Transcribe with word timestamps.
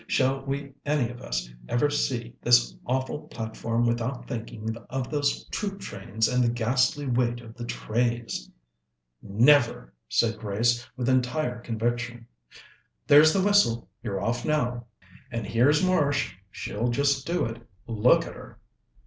shall 0.07 0.43
we 0.45 0.73
any 0.83 1.11
of 1.11 1.21
us 1.21 1.47
ever 1.69 1.87
see 1.87 2.33
this 2.41 2.75
awful 2.87 3.27
platform 3.27 3.85
without 3.85 4.27
thinking 4.27 4.75
of 4.89 5.11
those 5.11 5.43
troop 5.49 5.79
trains 5.79 6.27
and 6.27 6.43
the 6.43 6.49
ghastly 6.49 7.05
weight 7.05 7.39
of 7.39 7.53
the 7.53 7.63
trays?" 7.65 8.49
"Never!" 9.21 9.93
said 10.09 10.39
Grace 10.39 10.87
with 10.97 11.07
entire 11.07 11.59
conviction. 11.61 12.25
"There's 13.05 13.31
the 13.31 13.43
whistle 13.43 13.87
you're 14.01 14.19
off 14.19 14.43
now." 14.43 14.87
"And 15.29 15.45
here's 15.45 15.85
Marsh 15.85 16.33
she'll 16.49 16.87
just 16.87 17.27
do 17.27 17.45
it. 17.45 17.61
Look 17.85 18.25
at 18.25 18.33
her!" 18.33 18.57